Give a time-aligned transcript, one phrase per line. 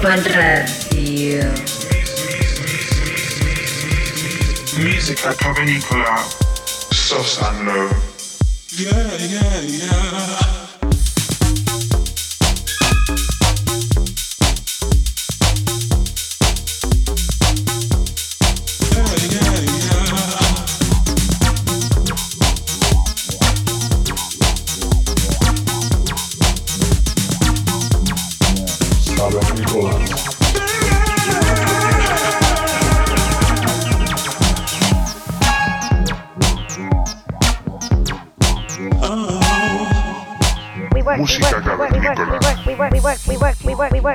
[0.00, 1.52] Ibiza Global Radio.
[4.78, 6.24] Musica cavernicola,
[6.90, 7.90] soft and low.
[8.78, 10.59] Yeah, yeah, yeah.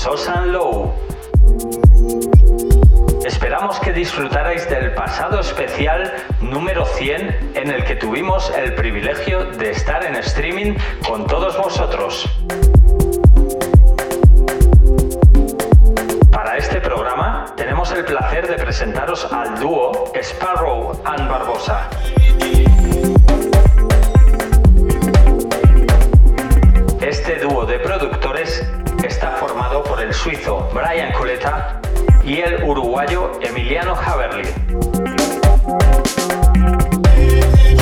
[0.00, 0.94] Sosan Low.
[3.22, 9.72] Esperamos que disfrutarais del pasado especial número 100 en el que tuvimos el privilegio de
[9.72, 10.74] estar en streaming
[11.06, 12.24] con todos vosotros.
[16.32, 21.90] Para este programa tenemos el placer de presentaros al dúo Sparrow and Barbosa.
[27.02, 28.64] Este dúo de productores
[29.04, 31.80] está formado por el suizo Brian Coleta
[32.24, 34.48] y el uruguayo Emiliano Haverly.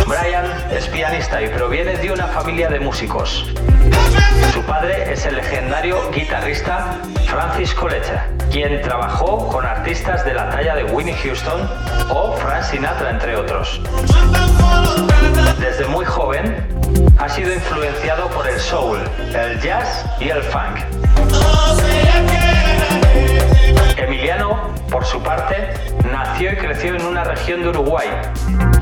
[0.06, 3.46] Brian es pianista y proviene de una familia de músicos.
[4.52, 10.74] Su padre es el legendario guitarrista Francis Coleta, quien trabajó con artistas de la talla
[10.74, 11.68] de Winnie Houston
[12.10, 13.80] o Frank Sinatra, entre otros.
[15.60, 16.78] Desde muy joven,
[17.18, 18.98] ha sido influenciado por el soul,
[19.34, 20.97] el jazz y el funk.
[23.96, 25.74] Emiliano, por su parte,
[26.10, 28.08] nació y creció en una región de Uruguay,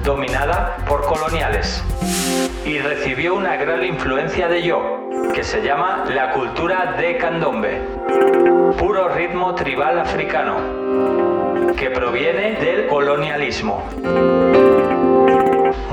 [0.04, 1.82] dominada por coloniales,
[2.64, 7.82] y recibió una gran influencia de yo, que se llama la cultura de candombe,
[8.78, 10.56] puro ritmo tribal africano,
[11.76, 13.82] que proviene del colonialismo.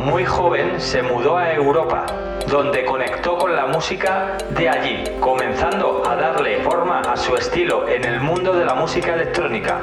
[0.04, 2.06] Muy joven se mudó a Europa,
[2.50, 8.04] donde conectó con la música de allí, comenzando a darle forma a su estilo en
[8.04, 9.80] el mundo de la música electrónica,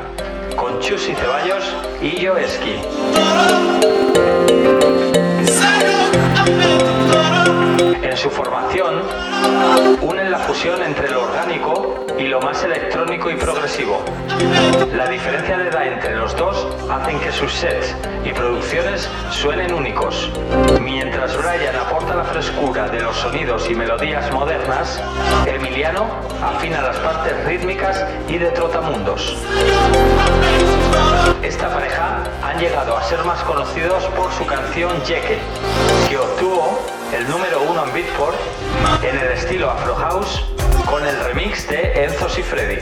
[0.57, 2.83] con Chus Ceballos y Joeski.
[6.47, 7.70] En
[8.21, 9.01] su formación,
[10.03, 14.05] unen la fusión entre lo orgánico y lo más electrónico y progresivo.
[14.95, 20.31] La diferencia de edad entre los dos hacen que sus sets y producciones suenen únicos.
[20.83, 25.01] Mientras Brian aporta la frescura de los sonidos y melodías modernas,
[25.47, 26.05] Emiliano
[26.43, 29.35] afina las partes rítmicas y de trotamundos.
[31.43, 35.39] Esta pareja han llegado a ser más conocidos por su canción Jekyll,
[36.11, 38.37] que obtuvo el número uno en Beatport
[39.03, 40.45] en el estilo Afro House
[40.87, 42.79] con el remix de Enzos y Freddy.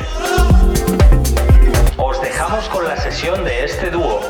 [1.96, 4.20] Os dejamos con la sesión de este dúo.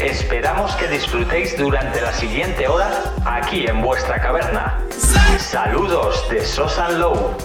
[0.00, 2.90] Esperamos que disfrutéis durante la siguiente hora
[3.24, 4.78] aquí en vuestra caverna.
[5.38, 7.36] Saludos de Sosan Low.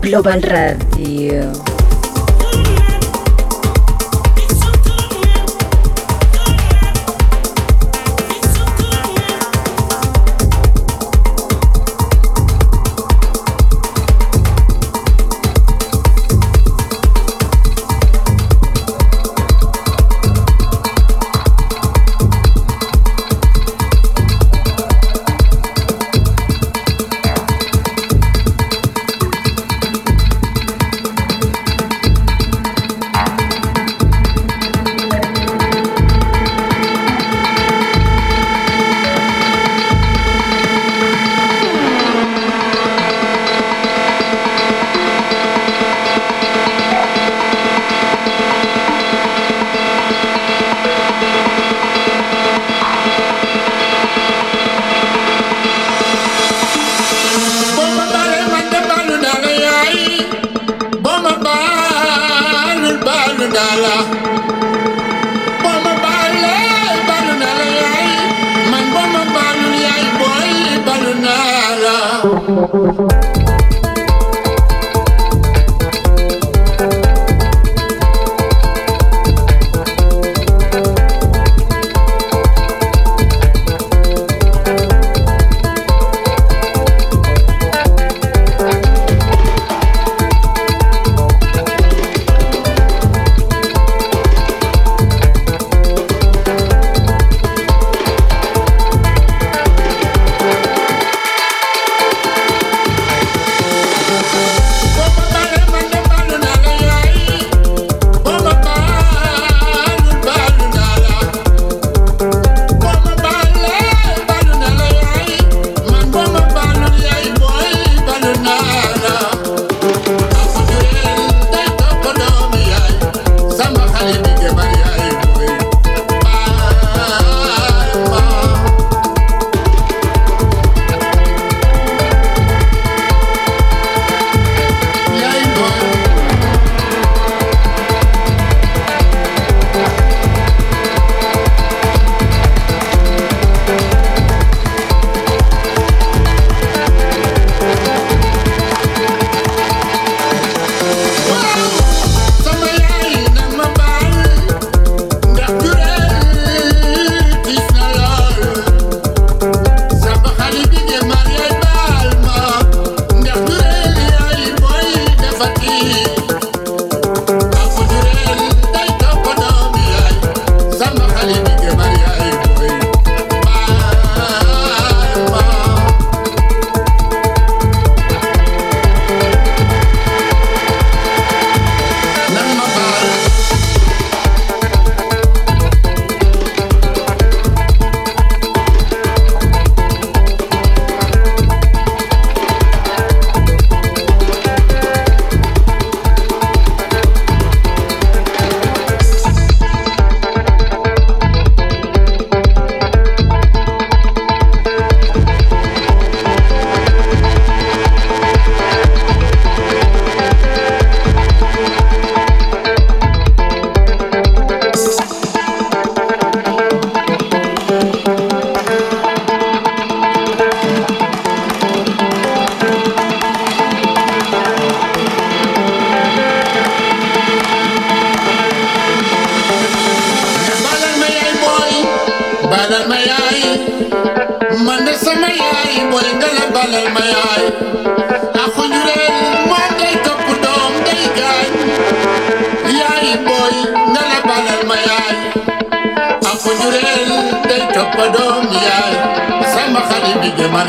[0.00, 1.71] Global Radio.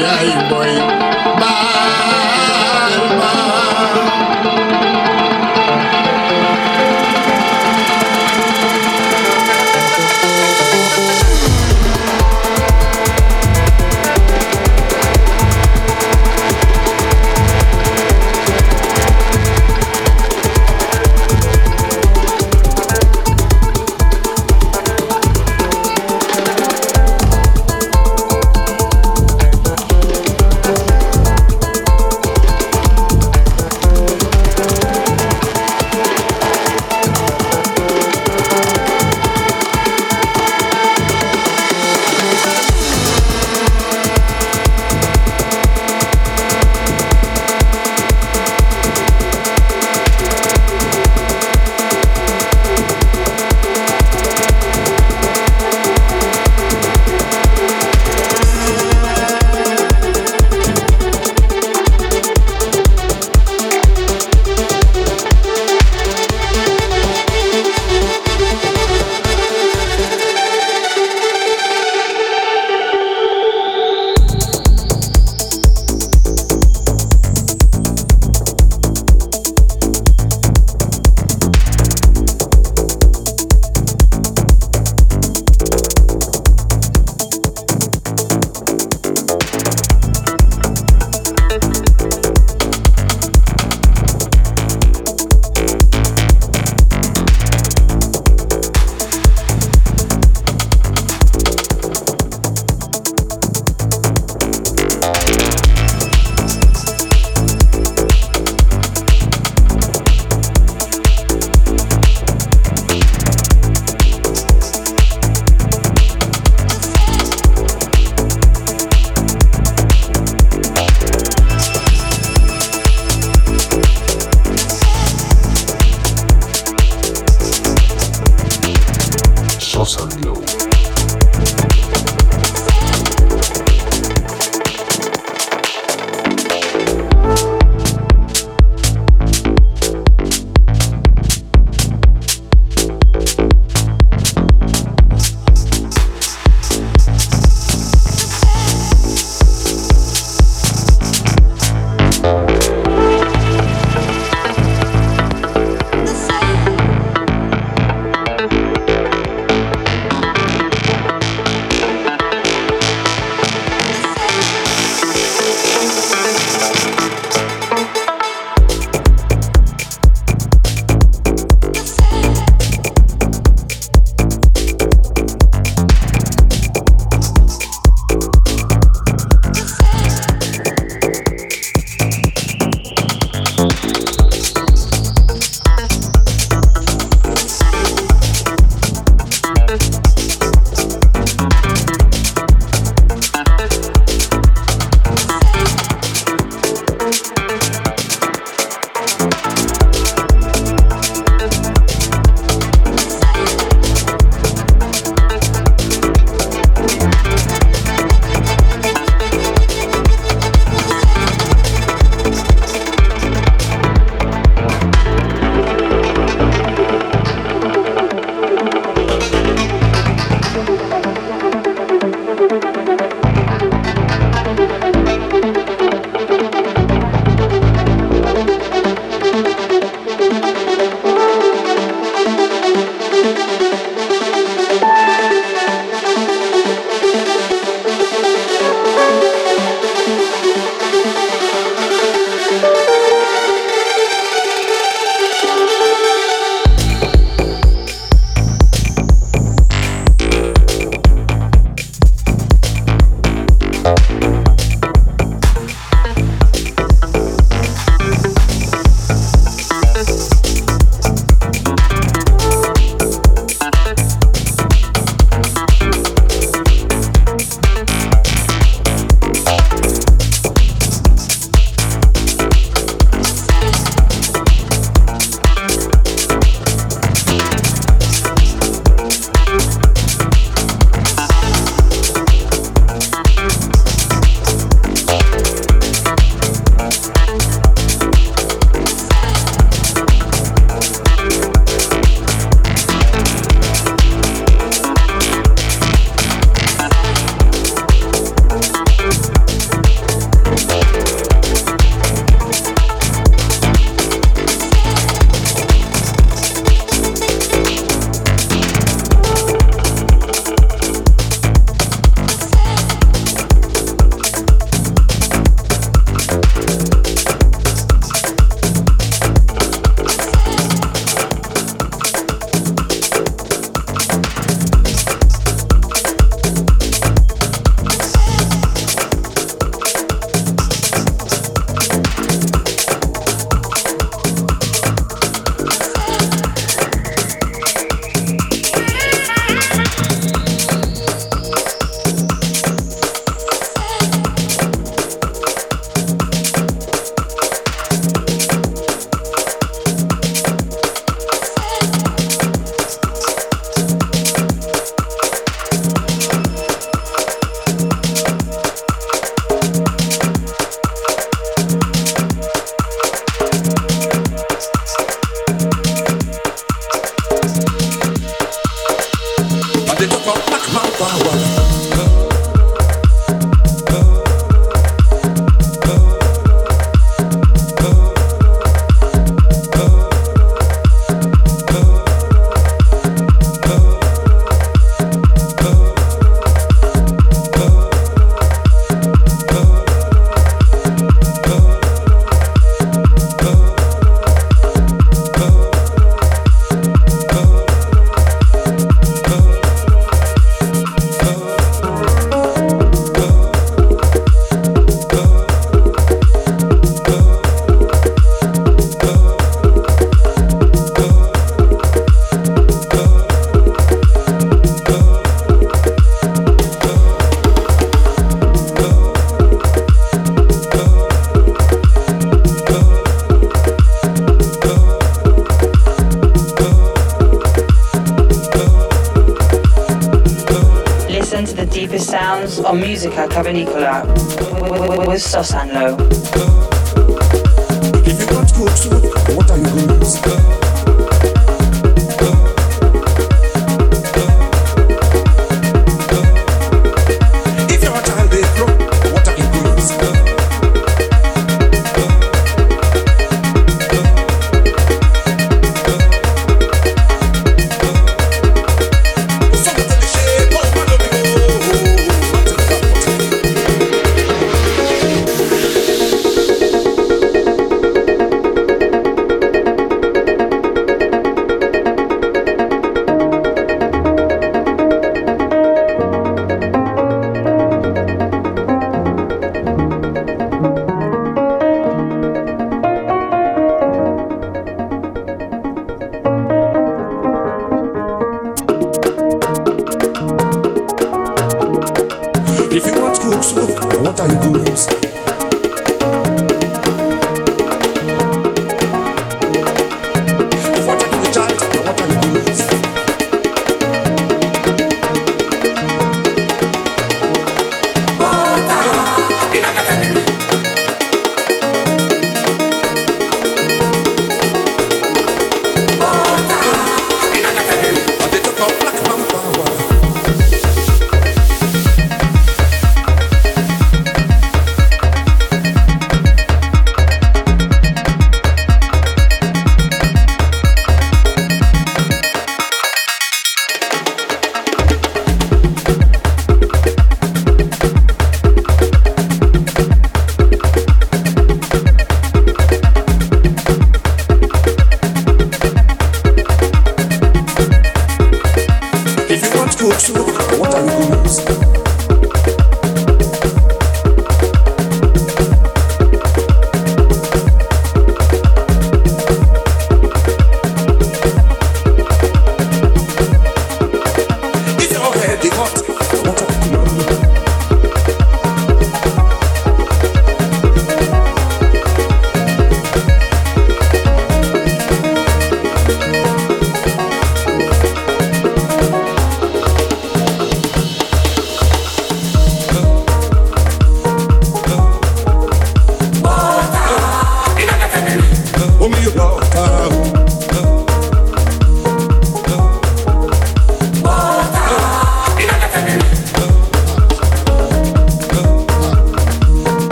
[0.00, 0.48] yeah,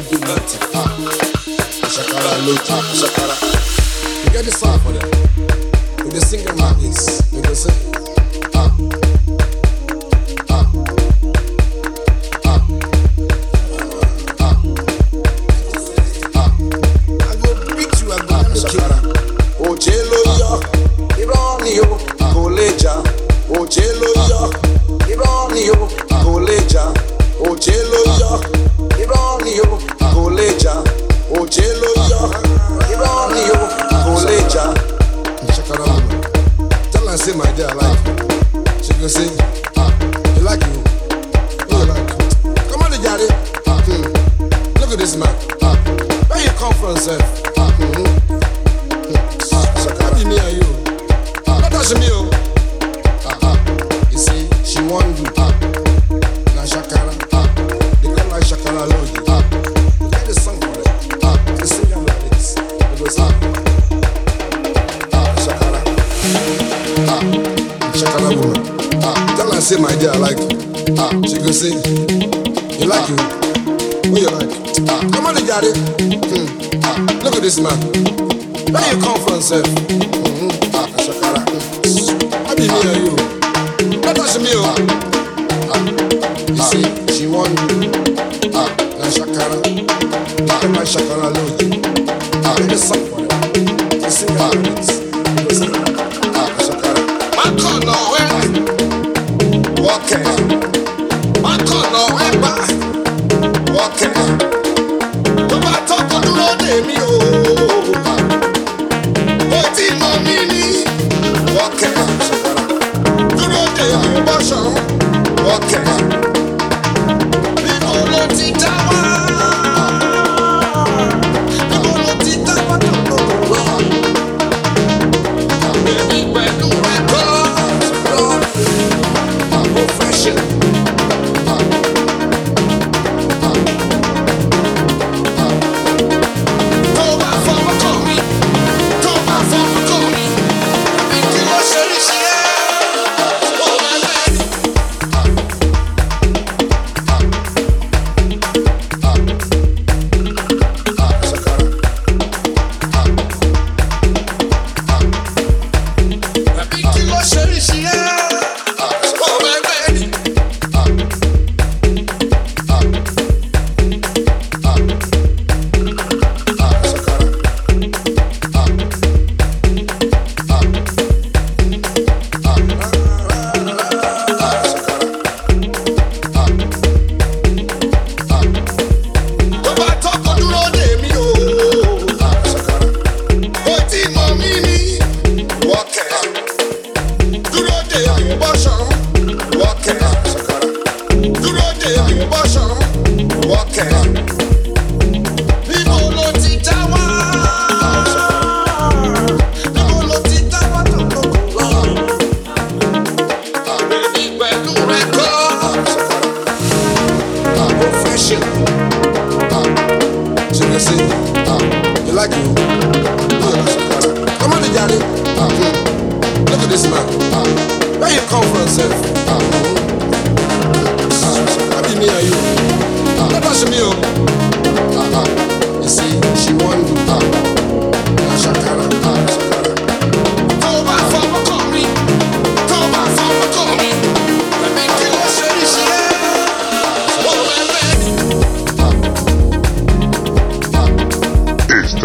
[0.00, 0.60] give you nothing.
[1.90, 2.54] Shakara low
[2.94, 3.37] shakara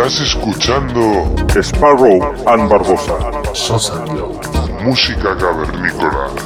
[0.03, 1.01] Estás escuchando
[1.61, 3.13] Sparrow and Barbosa.
[3.53, 4.03] Sosa
[4.83, 6.42] Música cavernícola.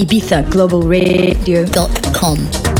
[0.00, 2.79] ibizaglobalradio.com.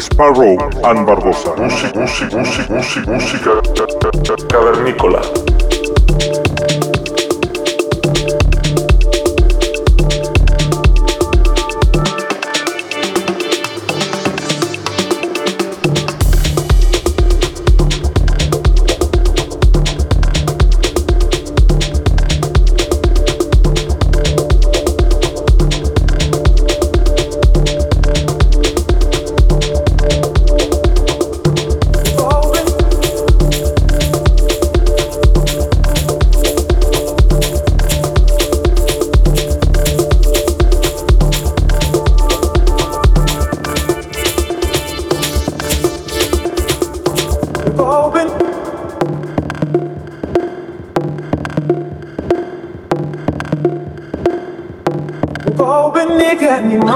[0.00, 1.54] Sparrow and Barbosa.
[1.56, 2.38] Música, música,
[2.70, 5.20] música, música, cavernícola.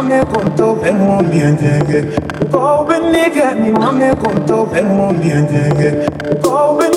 [0.04, 2.14] mame con todo el mundo entiende
[2.50, 6.06] Go and nigga, mi mame con todo el mundo entiende
[6.42, 6.94] Go and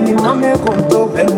[0.00, 1.34] ni mi mame con todo el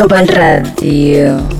[0.00, 1.59] Global Radio.